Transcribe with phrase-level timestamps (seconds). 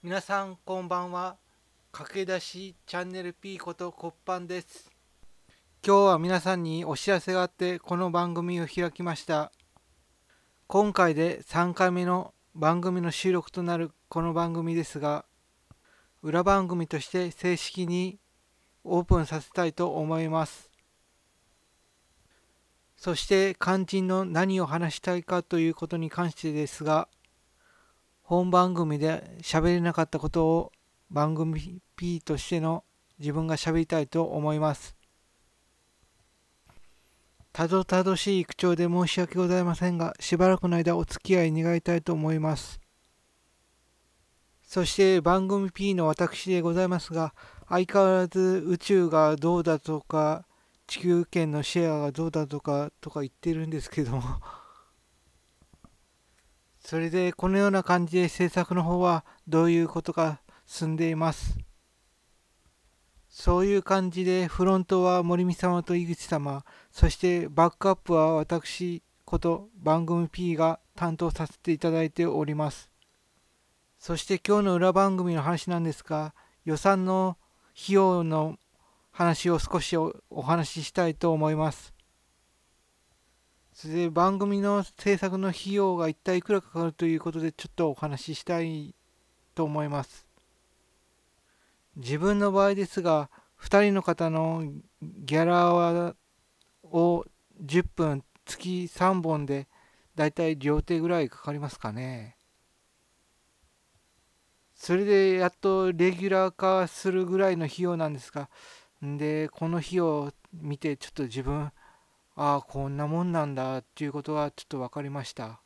[0.00, 1.38] 皆さんこんばんは。
[1.90, 4.92] 駆け出しチャンネル P ことコッパンです。
[5.84, 9.50] 今日は皆さんにお知らせがあってこの番組を開きました。
[10.68, 15.24] 今回で3回目の番組の収録となるこの番組ですが
[16.22, 18.20] 裏番組として正式に
[18.84, 20.70] オープンさせたいと思います。
[22.96, 27.08] そして肝心の何を話したいかということに関してですが
[28.28, 30.72] 本番組で喋れなかったことを
[31.10, 32.84] 番組 P としての
[33.18, 34.94] 自分が喋りたいと思います。
[37.54, 42.78] たどたどしい口調で申し訳ございませんがしばらくの間お付き合い願いたいと思います。
[44.62, 47.32] そして番組 P の私でございますが
[47.66, 50.44] 相変わらず宇宙がどうだとか
[50.86, 54.22] 地球圏のシェアがどうだとかとか言ってるんですけども。
[56.88, 61.58] それでこのような感じで制作の方はどういうことが進んでいます？
[63.28, 72.88] そういう感じでフロントは森美様と井口様そしてバックアップは私こと番組 P が担当させていただいております
[73.98, 77.36] そして今日の裏番組の話なんですが予算の
[77.74, 78.56] 費用の
[79.10, 81.97] 話を少しお話ししたいと思います。
[83.80, 88.92] それで番組の制作の費用が一体いくらかかるということでちょっとお話ししたい
[89.54, 90.26] と思います。
[91.94, 93.30] 自分の場合ですが
[93.62, 94.64] 2人の方の
[95.00, 96.16] ギャラは
[96.82, 97.24] を
[97.64, 99.68] 10分月3本で
[100.16, 102.36] だいたい両手ぐらいかかりますかね。
[104.74, 108.50] それでやっとレギュラー化するぐらいの費用なんですが
[109.00, 111.70] でこの日を見てちょっと自分
[112.40, 115.60] ああこんなもんなんだっていうことがちょっと分かりました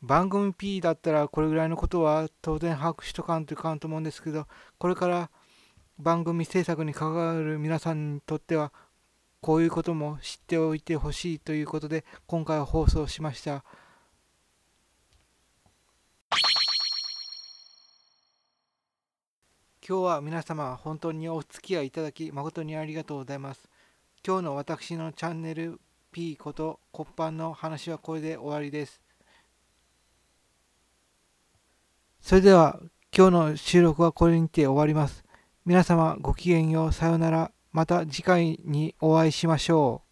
[0.00, 4.46] 番組 P だったらこれぐらいのことは当然把握しとかんといかんと思うんですけど
[4.78, 5.30] これから
[5.98, 8.72] 番組制作に関わる皆さんにとっては
[9.40, 13.64] こういうことも知っておいてほしいということで今回は放送しました。
[19.88, 23.68] 今日は皆様本当にお付き合いいただき誠にありがとうございます。
[24.28, 25.80] 今日の私のチャンネル
[26.12, 29.00] P こと骨盤の話はこれで終わりです。
[32.20, 32.78] それでは
[33.10, 35.24] 今日の収録はこれにて終わります。
[35.64, 37.52] 皆様ごきげんよう、さようなら。
[37.72, 40.07] また次回にお会いしましょう。